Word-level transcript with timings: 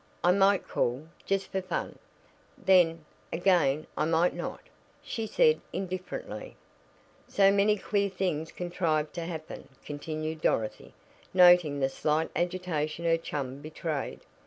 "I 0.23 0.31
might 0.31 0.67
call 0.67 1.07
just 1.27 1.51
for 1.51 1.61
fun. 1.61 1.99
Then, 2.57 3.05
again 3.31 3.85
I 3.95 4.05
might 4.05 4.33
not," 4.33 4.61
she 5.03 5.27
said 5.27 5.61
indifferently. 5.71 6.55
"So 7.27 7.51
many 7.51 7.77
queer 7.77 8.09
things 8.09 8.51
contrived 8.51 9.13
to 9.13 9.25
happen," 9.25 9.69
continued 9.85 10.41
Dorothy, 10.41 10.95
noting 11.35 11.81
the 11.81 11.87
slight 11.89 12.31
agitation 12.35 13.05
her 13.05 13.15
chum 13.15 13.57
betrayed. 13.61 14.21